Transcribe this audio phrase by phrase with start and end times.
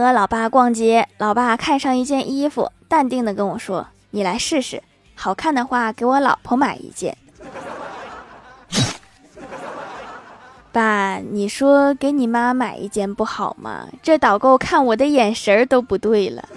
[0.00, 4.82] 和老爸逛街老爸看上一件衣服淡定的跟我说你来试试
[5.14, 7.16] 好看的话给我老婆买一件。
[10.70, 13.88] 爸你说给你妈买一件不好吗？
[14.02, 16.48] 这导购看我的眼神都不对了。